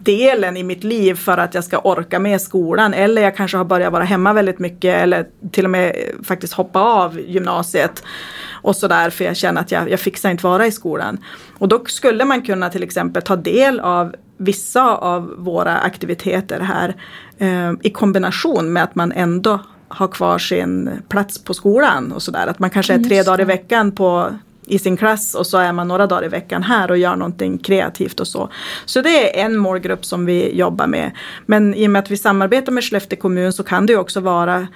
delen 0.03 0.57
i 0.57 0.63
mitt 0.63 0.83
liv 0.83 1.15
för 1.15 1.37
att 1.37 1.53
jag 1.53 1.63
ska 1.63 1.77
orka 1.77 2.19
med 2.19 2.41
skolan. 2.41 2.93
Eller 2.93 3.21
jag 3.21 3.35
kanske 3.35 3.57
har 3.57 3.65
börjat 3.65 3.93
vara 3.93 4.03
hemma 4.03 4.33
väldigt 4.33 4.59
mycket 4.59 4.95
eller 4.95 5.27
till 5.51 5.65
och 5.65 5.71
med 5.71 5.95
faktiskt 6.23 6.53
hoppa 6.53 6.79
av 6.79 7.19
gymnasiet. 7.19 8.03
Och 8.51 8.75
sådär 8.75 9.09
för 9.09 9.25
jag 9.25 9.37
känner 9.37 9.61
att 9.61 9.71
jag, 9.71 9.89
jag 9.89 9.99
fixar 9.99 10.31
inte 10.31 10.43
vara 10.43 10.67
i 10.67 10.71
skolan. 10.71 11.17
Och 11.57 11.67
då 11.67 11.85
skulle 11.85 12.25
man 12.25 12.41
kunna 12.41 12.69
till 12.69 12.83
exempel 12.83 13.21
ta 13.21 13.35
del 13.35 13.79
av 13.79 14.15
vissa 14.37 14.95
av 14.97 15.33
våra 15.37 15.77
aktiviteter 15.77 16.59
här 16.59 16.95
eh, 17.37 17.73
i 17.81 17.89
kombination 17.89 18.73
med 18.73 18.83
att 18.83 18.95
man 18.95 19.11
ändå 19.11 19.59
har 19.87 20.07
kvar 20.07 20.37
sin 20.37 20.89
plats 21.09 21.43
på 21.43 21.53
skolan 21.53 22.11
och 22.11 22.21
sådär. 22.21 22.47
Att 22.47 22.59
man 22.59 22.69
kanske 22.69 22.93
är 22.93 23.03
tre 23.03 23.23
dagar 23.23 23.41
i 23.41 23.45
veckan 23.45 23.91
på 23.91 24.29
i 24.71 24.79
sin 24.79 24.97
klass 24.97 25.35
och 25.35 25.47
så 25.47 25.57
är 25.57 25.73
man 25.73 25.87
några 25.87 26.07
dagar 26.07 26.25
i 26.25 26.27
veckan 26.27 26.63
här 26.63 26.91
och 26.91 26.97
gör 26.97 27.15
någonting 27.15 27.57
kreativt 27.57 28.19
och 28.19 28.27
så. 28.27 28.49
Så 28.85 29.01
det 29.01 29.39
är 29.39 29.45
en 29.45 29.57
målgrupp 29.57 30.05
som 30.05 30.25
vi 30.25 30.57
jobbar 30.57 30.87
med. 30.87 31.11
Men 31.45 31.73
i 31.73 31.87
och 31.87 31.91
med 31.91 31.99
att 31.99 32.11
vi 32.11 32.17
samarbetar 32.17 32.71
med 32.71 32.83
Skellefteå 32.83 33.19
kommun 33.19 33.53
så 33.53 33.63
kan 33.63 33.85
det 33.85 33.95
också 33.95 34.19
vara 34.19 34.67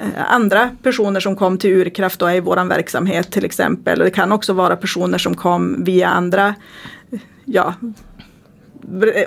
eh, 0.00 0.32
andra 0.32 0.70
personer 0.82 1.20
som 1.20 1.36
kom 1.36 1.58
till 1.58 1.70
Urkraft 1.70 2.22
och 2.22 2.30
är 2.30 2.34
i 2.34 2.40
vår 2.40 2.68
verksamhet 2.68 3.30
till 3.30 3.44
exempel. 3.44 3.98
Och 3.98 4.04
det 4.04 4.10
kan 4.10 4.32
också 4.32 4.52
vara 4.52 4.76
personer 4.76 5.18
som 5.18 5.34
kom 5.34 5.84
via 5.84 6.08
andra 6.08 6.54
ja, 7.44 7.74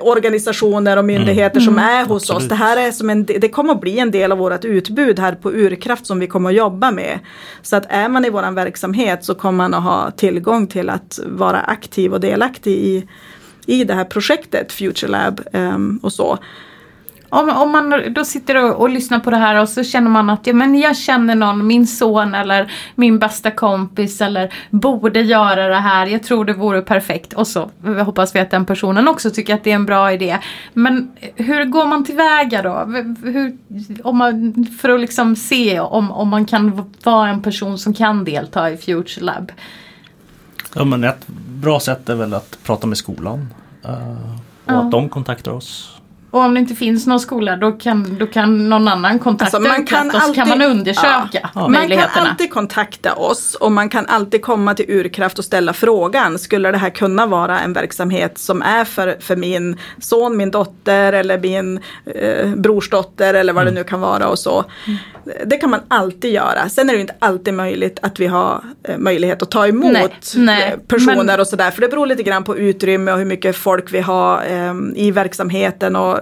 organisationer 0.01 0.97
och 0.97 1.05
myndigheter 1.05 1.59
mm. 1.59 1.65
som 1.65 1.79
är 1.79 2.05
hos 2.05 2.23
Absolut. 2.23 2.43
oss. 2.43 2.49
Det 2.49 2.55
här 2.55 2.77
är 2.87 2.91
som 2.91 3.09
en, 3.09 3.25
det 3.25 3.49
kommer 3.49 3.73
att 3.73 3.81
bli 3.81 3.99
en 3.99 4.11
del 4.11 4.31
av 4.31 4.37
vårt 4.37 4.65
utbud 4.65 5.19
här 5.19 5.35
på 5.35 5.51
Urkraft 5.51 6.05
som 6.05 6.19
vi 6.19 6.27
kommer 6.27 6.49
att 6.49 6.55
jobba 6.55 6.91
med. 6.91 7.19
Så 7.61 7.75
att 7.75 7.85
är 7.89 8.09
man 8.09 8.25
i 8.25 8.29
vår 8.29 8.51
verksamhet 8.51 9.25
så 9.25 9.35
kommer 9.35 9.57
man 9.57 9.73
att 9.73 9.83
ha 9.83 10.11
tillgång 10.11 10.67
till 10.67 10.89
att 10.89 11.19
vara 11.25 11.59
aktiv 11.59 12.13
och 12.13 12.19
delaktig 12.19 12.71
i, 12.71 13.07
i 13.65 13.83
det 13.83 13.93
här 13.93 14.05
projektet 14.05 14.71
Future 14.71 15.11
Lab 15.11 15.41
um, 15.53 15.99
och 16.03 16.13
så. 16.13 16.37
Om, 17.29 17.49
om 17.49 17.71
man 17.71 18.13
då 18.13 18.25
sitter 18.25 18.63
och, 18.63 18.81
och, 18.81 18.89
lyssnar 18.89 19.19
på 19.19 19.29
det 19.29 19.37
här 19.37 19.61
och 19.61 19.69
så 19.69 19.83
känner 19.83 20.09
man 20.09 20.29
att 20.29 20.47
ja, 20.47 20.53
men 20.53 20.75
jag 20.75 20.97
känner 20.97 21.35
någon, 21.35 21.67
min 21.67 21.87
son 21.87 22.35
eller 22.35 22.71
min 22.95 23.19
bästa 23.19 23.51
kompis 23.51 24.21
eller 24.21 24.53
borde 24.69 25.21
göra 25.21 25.67
det 25.67 25.75
här, 25.75 26.05
jag 26.05 26.23
tror 26.23 26.45
det 26.45 26.53
vore 26.53 26.81
perfekt. 26.81 27.33
Och 27.33 27.47
så 27.47 27.69
hoppas 28.05 28.35
vi 28.35 28.39
att 28.39 28.51
den 28.51 28.65
personen 28.65 29.07
också 29.07 29.29
tycker 29.29 29.55
att 29.55 29.63
det 29.63 29.71
är 29.71 29.75
en 29.75 29.85
bra 29.85 30.11
idé. 30.13 30.37
Men 30.73 31.11
hur 31.35 31.65
går 31.65 31.85
man 31.85 32.05
tillväga 32.05 32.61
då? 32.61 32.85
Hur, 33.23 33.57
om 34.03 34.17
man, 34.17 34.65
för 34.81 34.89
att 34.89 34.99
liksom 34.99 35.35
se 35.35 35.79
om, 35.79 36.11
om 36.11 36.29
man 36.29 36.45
kan 36.45 36.91
vara 37.03 37.29
en 37.29 37.41
person 37.41 37.77
som 37.77 37.93
kan 37.93 38.23
delta 38.23 38.71
i 38.71 38.77
Future 38.77 39.25
Lab? 39.25 39.51
Ja 40.73 40.83
men 40.83 41.03
ett 41.03 41.27
bra 41.49 41.79
sätt 41.79 42.09
är 42.09 42.15
väl 42.15 42.33
att 42.33 42.57
prata 42.63 42.87
med 42.87 42.97
skolan. 42.97 43.53
Uh, 43.85 44.31
och 44.65 44.73
ja. 44.73 44.81
att 44.81 44.91
de 44.91 45.09
kontaktar 45.09 45.51
oss 45.51 45.96
och 46.31 46.39
om 46.39 46.53
det 46.53 46.59
inte 46.59 46.75
finns 46.75 47.07
någon 47.07 47.19
skola 47.19 47.55
då 47.55 47.71
kan, 47.71 48.17
då 48.17 48.27
kan 48.27 48.69
någon 48.69 48.87
annan 48.87 49.19
kontakta 49.19 49.57
alltså 49.57 49.69
man 49.69 49.85
kan 49.85 50.11
och 50.15 50.21
så 50.21 50.33
kan 50.33 50.49
man 50.49 50.61
undersöka 50.61 51.49
ja, 51.55 51.67
möjligheterna. 51.67 52.11
Man 52.15 52.23
kan 52.23 52.27
alltid 52.27 52.53
kontakta 52.53 53.13
oss 53.13 53.55
och 53.55 53.71
man 53.71 53.89
kan 53.89 54.05
alltid 54.05 54.41
komma 54.41 54.73
till 54.73 54.85
Urkraft 54.87 55.39
och 55.39 55.45
ställa 55.45 55.73
frågan. 55.73 56.39
Skulle 56.39 56.71
det 56.71 56.77
här 56.77 56.89
kunna 56.89 57.25
vara 57.25 57.59
en 57.59 57.73
verksamhet 57.73 58.37
som 58.37 58.61
är 58.61 58.85
för, 58.85 59.17
för 59.19 59.35
min 59.35 59.77
son, 59.99 60.37
min 60.37 60.51
dotter 60.51 61.13
eller 61.13 61.39
min 61.39 61.79
eh, 62.05 62.49
brorsdotter 62.55 63.33
eller 63.33 63.53
vad 63.53 63.63
mm. 63.63 63.73
det 63.73 63.81
nu 63.81 63.83
kan 63.83 63.99
vara 63.99 64.27
och 64.27 64.39
så. 64.39 64.65
Mm. 64.87 64.97
Det 65.45 65.57
kan 65.57 65.69
man 65.69 65.79
alltid 65.87 66.33
göra. 66.33 66.69
Sen 66.69 66.89
är 66.89 66.93
det 66.93 67.01
inte 67.01 67.15
alltid 67.19 67.53
möjligt 67.53 67.99
att 68.01 68.19
vi 68.19 68.27
har 68.27 68.63
eh, 68.83 68.97
möjlighet 68.97 69.41
att 69.41 69.51
ta 69.51 69.67
emot 69.67 69.91
nej, 69.91 70.09
nej, 70.35 70.71
eh, 70.73 70.79
personer 70.79 71.23
men... 71.23 71.39
och 71.39 71.47
sådär. 71.47 71.71
För 71.71 71.81
det 71.81 71.87
beror 71.87 72.05
lite 72.05 72.23
grann 72.23 72.43
på 72.43 72.57
utrymme 72.57 73.11
och 73.11 73.17
hur 73.17 73.25
mycket 73.25 73.55
folk 73.55 73.93
vi 73.93 73.99
har 73.99 74.43
eh, 74.49 74.73
i 74.95 75.11
verksamheten 75.11 75.95
och 75.95 76.16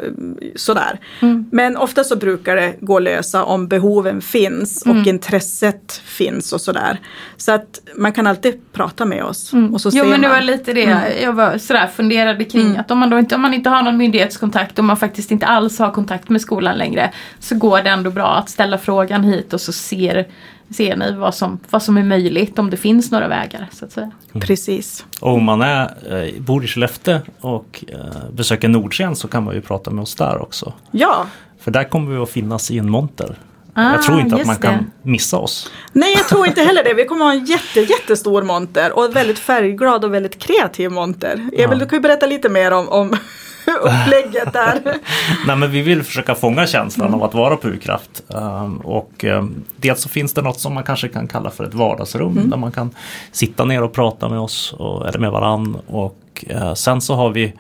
sådär. 0.56 1.00
Mm. 1.20 1.46
Men 1.52 1.78
ofta 1.78 2.04
så 2.04 2.16
brukar 2.16 2.56
det 2.56 2.76
gå 2.80 2.98
att 2.98 3.04
lösa 3.04 3.44
om 3.44 3.68
behoven 3.68 4.22
finns 4.22 4.82
och 4.82 4.92
mm. 4.92 5.08
intresset 5.08 6.02
finns 6.06 6.54
och 6.54 6.62
sådär. 6.62 7.00
Så 7.38 7.52
att 7.52 7.82
man 7.96 8.12
kan 8.12 8.28
alltid 8.28 8.74
prata 8.74 9.06
med 9.06 9.24
oss. 9.24 9.54
Mm. 9.54 9.74
Och 9.74 9.82
så 9.82 9.90
jo 9.94 10.06
men 10.06 10.22
det 10.22 10.28
var 10.28 10.42
lite 10.42 10.74
det 10.74 10.84
mm. 10.84 11.04
jag 11.24 11.34
var 11.34 11.58
sådär 11.58 11.88
funderade 11.88 12.44
kring. 12.44 12.66
Mm. 12.66 12.80
Att 12.80 12.92
om 12.92 13.00
man 13.00 13.10
då 13.10 13.20
inte, 13.20 13.36
om 13.36 13.42
man 13.42 13.54
inte 13.54 13.70
har 13.70 13.84
någon 13.84 13.98
myndighetskontakt 13.98 14.80
och 14.80 14.86
man 14.86 14.98
faktiskt 14.98 15.32
inte 15.32 15.46
alls 15.46 15.80
har 15.80 15.92
kontakt 15.92 16.30
med 16.30 16.42
skolan 16.42 16.78
längre. 16.78 17.12
Så 17.40 17.56
går 17.56 17.82
det 17.82 17.90
ändå 17.90 18.12
bra 18.12 18.36
att 18.36 18.50
ställa 18.50 18.78
frågan 18.78 19.24
hit 19.24 19.54
och 19.54 19.62
så 19.62 19.72
ser 19.72 20.28
ser 20.74 20.96
ni 20.96 21.12
vad 21.12 21.36
som, 21.36 21.60
vad 21.70 21.84
som 21.84 21.98
är 21.98 22.04
möjligt 22.04 22.60
om 22.60 22.70
det 22.70 22.78
finns 22.78 23.12
några 23.12 23.28
vägar. 23.28 23.70
så 23.72 23.86
att 23.86 23.92
säga. 23.92 24.12
Mm. 24.34 24.48
Precis. 24.48 25.06
Och 25.20 25.34
om 25.34 25.44
man 25.44 25.62
är, 25.62 25.92
eh, 26.10 26.42
bor 26.42 26.64
i 26.64 26.68
Skellefteå 26.68 27.20
och 27.42 27.86
eh, 27.88 28.00
besöker 28.32 28.68
Nordsken 28.68 29.16
så 29.16 29.28
kan 29.28 29.44
man 29.44 29.56
ju 29.56 29.62
prata 29.62 29.92
med 29.92 30.02
oss 30.02 30.16
där 30.16 30.42
också. 30.42 30.74
Ja. 30.92 31.26
För 31.60 31.72
där 31.72 31.84
kommer 31.84 32.12
vi 32.12 32.18
att 32.18 32.30
finnas 32.30 32.72
i 32.72 32.78
en 32.78 32.90
monter. 32.90 33.38
Ah, 33.78 33.92
jag 33.92 34.04
tror 34.04 34.20
inte 34.20 34.36
att 34.36 34.46
man 34.46 34.56
kan 34.56 34.92
missa 35.02 35.38
oss. 35.38 35.72
Nej, 35.92 36.14
jag 36.14 36.28
tror 36.28 36.48
inte 36.48 36.62
heller 36.62 36.84
det. 36.84 36.94
Vi 36.94 37.06
kommer 37.06 37.26
att 37.26 37.32
ha 37.32 37.40
en 37.40 37.46
jätte, 37.46 37.80
jättestor 37.94 38.44
monter 38.44 38.98
och 38.98 39.16
väldigt 39.16 39.40
färgglad 39.40 40.06
och 40.06 40.14
väldigt 40.14 40.40
kreativ 40.40 40.92
monter. 40.92 41.34
Emil, 41.34 41.52
ja. 41.58 41.76
du 41.76 41.86
kan 41.86 41.98
ju 41.98 42.02
berätta 42.02 42.26
lite 42.26 42.50
mer 42.50 42.72
om, 42.72 42.90
om 42.90 43.18
upplägget 43.82 44.54
där. 44.54 44.82
Nej 45.48 45.56
men 45.56 45.72
vi 45.72 45.82
vill 45.82 46.04
försöka 46.04 46.36
fånga 46.36 46.68
känslan 46.68 47.08
mm. 47.08 47.20
av 47.20 47.28
att 47.28 47.34
vara 47.34 47.56
på 47.56 47.68
U-kraft. 47.68 48.24
Um, 48.28 48.78
och 48.78 49.24
um, 49.24 49.64
dels 49.78 50.02
så 50.02 50.10
finns 50.10 50.34
det 50.34 50.42
något 50.42 50.60
som 50.60 50.74
man 50.74 50.84
kanske 50.84 51.08
kan 51.08 51.28
kalla 51.28 51.50
för 51.50 51.64
ett 51.64 51.74
vardagsrum 51.74 52.32
mm. 52.32 52.50
där 52.50 52.58
man 52.58 52.72
kan 52.72 52.90
sitta 53.32 53.66
ner 53.66 53.84
och 53.84 53.94
prata 53.94 54.30
med 54.30 54.40
oss 54.40 54.74
och, 54.74 55.08
eller 55.08 55.20
med 55.20 55.32
varann. 55.32 55.78
Och 55.88 56.46
uh, 56.52 56.74
sen 56.74 57.02
så 57.02 57.16
har 57.16 57.30
vi 57.30 57.54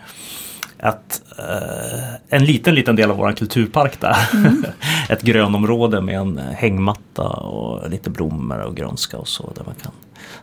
ett, 0.80 1.22
uh, 1.40 2.16
en 2.30 2.46
liten, 2.46 2.76
liten 2.76 2.96
del 2.96 3.12
av 3.12 3.18
vår 3.18 3.32
kulturpark 3.32 4.02
där. 4.02 4.18
Mm. 4.34 4.66
ett 5.10 5.22
grönområde 5.22 6.02
med 6.02 6.16
en 6.16 6.38
hängmatta 6.38 7.28
och 7.28 7.90
lite 7.90 8.10
blommor 8.10 8.60
och 8.60 8.76
grönska 8.76 9.18
och 9.18 9.28
så. 9.28 9.52
Där 9.56 9.64
man 9.66 9.76
kan 9.76 9.92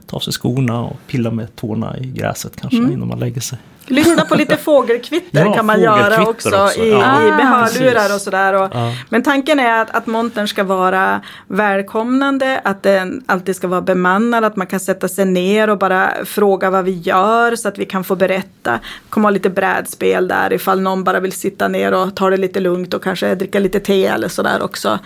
ta 0.06 0.16
av 0.16 0.20
sig 0.20 0.32
skorna 0.32 0.80
och 0.80 0.96
pilla 1.06 1.30
med 1.30 1.56
tårna 1.56 1.98
i 1.98 2.06
gräset 2.06 2.60
kanske 2.60 2.78
mm. 2.78 2.92
innan 2.92 3.08
man 3.08 3.18
lägger 3.18 3.40
sig. 3.40 3.58
Lyssna 3.86 4.24
på 4.24 4.34
lite 4.34 4.56
fågelkvitter 4.64 5.44
ja, 5.44 5.54
kan 5.54 5.66
man 5.66 5.80
göra 5.80 6.22
också, 6.22 6.48
också. 6.48 6.80
i, 6.80 6.90
ja, 6.90 7.22
i 7.22 7.30
hörlurar 7.30 8.14
och 8.14 8.20
sådär. 8.20 8.52
Och, 8.52 8.70
ja. 8.74 8.94
Men 9.08 9.22
tanken 9.22 9.60
är 9.60 9.82
att, 9.82 9.90
att 9.90 10.06
montern 10.06 10.48
ska 10.48 10.64
vara 10.64 11.20
välkomnande, 11.46 12.60
att 12.64 12.82
den 12.82 13.24
alltid 13.26 13.56
ska 13.56 13.68
vara 13.68 13.80
bemannad, 13.80 14.44
att 14.44 14.56
man 14.56 14.66
kan 14.66 14.80
sätta 14.80 15.08
sig 15.08 15.24
ner 15.24 15.70
och 15.70 15.78
bara 15.78 16.12
fråga 16.24 16.70
vad 16.70 16.84
vi 16.84 16.92
gör 16.92 17.56
så 17.56 17.68
att 17.68 17.78
vi 17.78 17.84
kan 17.84 18.04
få 18.04 18.16
berätta. 18.16 18.78
Kommer 19.08 19.28
ha 19.28 19.30
lite 19.30 19.50
brädspel 19.50 20.28
där 20.28 20.52
ifall 20.52 20.80
någon 20.80 21.04
bara 21.04 21.20
vill 21.20 21.32
sitta 21.32 21.68
ner 21.68 21.92
och 21.92 22.16
ta 22.16 22.30
det 22.30 22.36
lite 22.36 22.60
lugnt 22.60 22.94
och 22.94 23.02
kanske 23.02 23.34
dricka 23.34 23.58
lite 23.58 23.80
te 23.80 24.06
eller 24.06 24.28
sådär 24.28 24.62
också. 24.62 24.98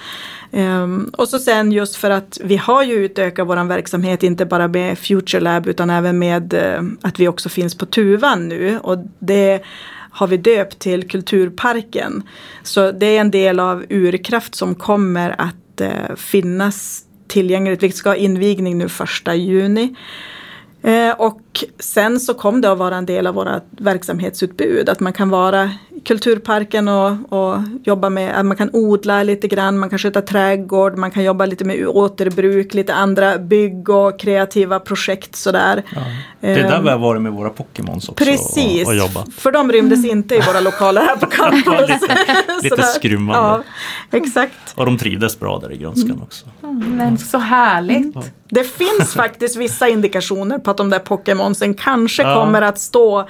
Um, 0.50 1.10
och 1.16 1.28
så 1.28 1.38
sen 1.38 1.72
just 1.72 1.96
för 1.96 2.10
att 2.10 2.38
vi 2.44 2.56
har 2.56 2.82
ju 2.82 2.94
utökat 2.94 3.48
vår 3.48 3.64
verksamhet 3.64 4.22
inte 4.22 4.46
bara 4.46 4.68
med 4.68 4.98
Future 4.98 5.40
Lab 5.40 5.66
utan 5.66 5.90
även 5.90 6.18
med 6.18 6.54
uh, 6.54 6.90
att 7.02 7.20
vi 7.20 7.28
också 7.28 7.48
finns 7.48 7.74
på 7.74 7.86
Tuvan 7.86 8.48
nu. 8.48 8.78
Och 8.82 8.98
det 9.18 9.62
har 10.10 10.26
vi 10.26 10.36
döpt 10.36 10.78
till 10.78 11.08
Kulturparken. 11.08 12.22
Så 12.62 12.92
det 12.92 13.06
är 13.06 13.20
en 13.20 13.30
del 13.30 13.60
av 13.60 13.84
Urkraft 13.88 14.54
som 14.54 14.74
kommer 14.74 15.34
att 15.38 15.80
uh, 15.80 16.16
finnas 16.16 17.02
tillgängligt. 17.28 17.82
Vi 17.82 17.92
ska 17.92 18.08
ha 18.08 18.16
invigning 18.16 18.78
nu 18.78 18.88
första 18.88 19.34
juni. 19.34 19.94
Uh, 20.86 21.10
och 21.10 21.64
sen 21.78 22.20
så 22.20 22.34
kom 22.34 22.60
det 22.60 22.72
att 22.72 22.78
vara 22.78 22.96
en 22.96 23.06
del 23.06 23.26
av 23.26 23.34
våra 23.34 23.60
verksamhetsutbud. 23.70 24.88
Att 24.88 25.00
man 25.00 25.12
kan 25.12 25.28
vara 25.28 25.70
kulturparken 26.06 26.88
och, 26.88 27.32
och 27.32 27.58
jobba 27.84 28.10
med, 28.10 28.38
att 28.40 28.46
man 28.46 28.56
kan 28.56 28.70
odla 28.72 29.22
lite 29.22 29.48
grann, 29.48 29.78
man 29.78 29.90
kan 29.90 29.98
sköta 29.98 30.22
trädgård, 30.22 30.98
man 30.98 31.10
kan 31.10 31.24
jobba 31.24 31.46
lite 31.46 31.64
med 31.64 31.86
återbruk, 31.88 32.74
lite 32.74 32.94
andra 32.94 33.38
bygg 33.38 33.88
och 33.88 34.20
kreativa 34.20 34.80
projekt 34.80 35.36
sådär. 35.36 35.82
Ja. 35.94 36.00
Det 36.40 36.46
är 36.52 36.56
där 36.62 36.76
Ehm, 36.76 36.84
vi 36.84 36.90
har 36.90 36.98
varit 36.98 37.22
med 37.22 37.32
våra 37.32 37.50
Pokémons 37.50 38.08
också 38.08 38.24
Precis, 38.24 38.82
och, 38.82 38.88
och 38.88 38.96
jobbat. 38.96 39.32
för 39.34 39.52
de 39.52 39.72
rymdes 39.72 40.04
inte 40.04 40.34
i 40.34 40.40
våra 40.40 40.60
lokaler 40.60 41.00
här 41.00 41.16
på 41.16 41.26
campus. 41.30 41.90
Lite 42.62 42.68
Sådär. 42.76 42.82
skrymmande. 42.82 43.64
Ja, 44.10 44.18
exakt. 44.18 44.54
Och 44.74 44.86
de 44.86 44.98
trivdes 44.98 45.40
bra 45.40 45.58
där 45.58 45.72
i 45.72 45.76
grönskan 45.76 46.10
Mm. 46.10 46.22
också. 46.22 46.46
Men 46.86 47.18
så 47.18 47.38
härligt. 47.38 48.16
Det 48.48 48.64
finns 48.64 49.14
faktiskt 49.14 49.56
vissa 49.56 49.88
indikationer 49.88 50.58
på 50.58 50.70
att 50.70 50.76
de 50.76 50.90
där 50.90 50.98
Pokémonsen 50.98 51.74
kanske 51.74 52.22
Ja. 52.22 52.34
kommer 52.34 52.62
att 52.62 52.78
stå 52.78 53.28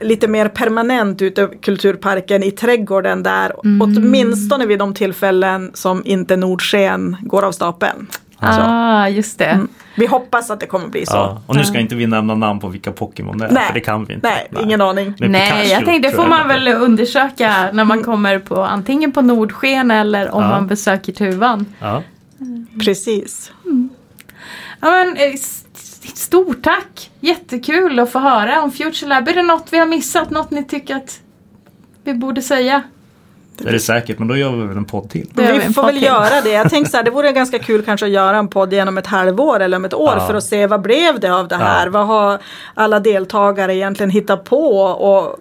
lite 0.00 0.28
mer 0.28 0.48
permanent 0.48 1.22
ute 1.22 1.42
i 1.42 1.58
kulturparken 1.62 2.42
i 2.42 2.50
trädgården 2.50 3.22
där. 3.22 3.52
Åtminstone 3.80 4.66
vid 4.66 4.78
de 4.78 4.94
tillfällen 4.94 5.70
som 5.74 6.02
inte 6.04 6.36
Nordsken 6.36 7.16
går 7.20 7.44
av 7.44 7.52
stapeln. 7.52 8.06
Så, 8.40 8.46
Ah, 8.48 9.08
just 9.08 9.38
det. 9.38 9.66
vi 9.96 10.06
hoppas 10.06 10.50
att 10.50 10.60
det 10.60 10.66
kommer 10.66 10.88
bli 10.88 11.06
så. 11.06 11.16
Ja. 11.16 11.42
Och 11.46 11.56
nu 11.56 11.64
ska 11.64 11.78
inte 11.78 11.94
vi 11.94 12.06
nämna 12.06 12.34
namn 12.34 12.60
på 12.60 12.68
vilka 12.68 12.92
Pokémon 12.92 13.38
det 13.38 13.46
är, 13.46 13.50
Nej. 13.50 13.66
för 13.66 13.74
det 13.74 13.80
kan 13.80 14.04
vi 14.04 14.14
inte. 14.14 14.28
Nej, 14.28 14.62
ingen 14.64 14.80
aning. 14.80 15.14
Nej, 15.18 15.50
Pikachu 15.50 15.68
jag 15.72 15.84
tänkte 15.84 16.08
det 16.10 16.16
får 16.16 16.26
man 16.26 16.48
väl 16.48 16.68
undersöka 16.68 17.70
när 17.72 17.84
man 17.84 18.02
kommer 18.04 18.38
på 18.38 18.62
antingen 18.62 19.12
på 19.12 19.20
Nordsken 19.22 19.90
eller 19.90 20.30
om 20.34 20.42
Ja. 20.42 20.48
man 20.48 20.66
besöker 20.66 21.12
Tuvan. 21.12 21.66
Ja. 21.80 22.02
Precis. 22.84 23.52
Ja, 24.80 24.90
men, 24.90 25.16
stort 26.08 26.62
tack! 26.62 27.10
Jättekul 27.20 27.98
att 27.98 28.12
få 28.12 28.18
höra 28.18 28.62
om 28.62 28.72
Future 28.72 29.08
Lab. 29.08 29.28
Är 29.28 29.34
det 29.34 29.42
något 29.42 29.66
vi 29.70 29.78
har 29.78 29.86
missat? 29.86 30.30
Något 30.30 30.50
ni 30.50 30.64
tycker 30.64 30.96
att 30.96 31.20
vi 32.04 32.14
borde 32.14 32.42
säga? 32.42 32.82
Det 33.58 33.68
är 33.68 33.72
det 33.72 33.78
säkert, 33.80 34.18
men 34.18 34.28
då 34.28 34.36
gör 34.36 34.50
vi 34.52 34.66
väl 34.66 34.76
en 34.76 34.84
podd 34.84 35.10
till. 35.10 35.28
Vi 35.34 35.72
får 35.74 35.86
väl 35.86 36.02
göra 36.02 36.40
det. 36.44 36.50
Jag 36.50 36.70
tänkte 36.70 36.90
så 36.90 36.96
här, 36.96 37.04
det 37.04 37.10
vore 37.10 37.32
ganska 37.32 37.58
kul 37.58 37.82
kanske 37.82 38.06
att 38.06 38.12
göra 38.12 38.36
en 38.38 38.48
podd 38.48 38.72
genom 38.72 38.98
ett 38.98 39.06
halvår 39.06 39.60
eller 39.60 39.76
om 39.76 39.84
ett 39.84 39.94
år 39.94 40.14
Ja. 40.18 40.26
för 40.26 40.34
att 40.34 40.44
se 40.44 40.66
vad 40.66 40.80
blev 40.82 41.20
det 41.20 41.34
av 41.34 41.48
det 41.48 41.56
här? 41.56 41.86
Ja. 41.86 41.90
Vad 41.92 42.06
har 42.06 42.38
alla 42.74 43.00
deltagare 43.00 43.74
egentligen 43.76 44.10
hittat 44.10 44.44
på? 44.44 44.76
Och, 44.82 45.40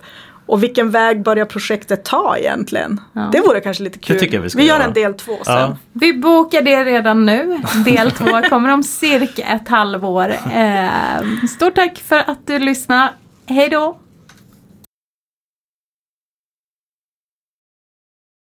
och 0.51 0.63
vilken 0.63 0.91
väg 0.91 1.23
börjar 1.23 1.45
projektet 1.45 2.05
ta 2.05 2.37
egentligen? 2.37 3.01
Ja. 3.13 3.29
Det 3.31 3.39
vore 3.39 3.59
kanske 3.59 3.83
lite 3.83 3.99
kul. 3.99 4.19
tycker 4.19 4.35
jag 4.35 4.41
vi 4.41 4.49
ska 4.49 4.59
vi 4.59 4.65
gör 4.67 4.75
göra. 4.75 4.83
en 4.87 4.93
del 4.93 5.13
två 5.13 5.37
sen. 5.45 5.55
Ja. 5.55 5.77
Vi 5.93 6.13
bokar 6.13 6.61
det 6.61 6.83
redan 6.83 7.25
nu. 7.25 7.61
Del 7.85 8.11
två 8.11 8.41
kommer 8.49 8.69
om 8.73 8.83
cirka 8.83 9.43
ett 9.43 9.67
halvår. 9.67 10.29
Eh, 10.53 11.47
stort 11.49 11.75
tack 11.75 11.97
för 11.97 12.17
att 12.17 12.47
du 12.47 12.59
lyssnade. 12.59 13.09
Hej 13.45 13.69
då! 13.69 13.97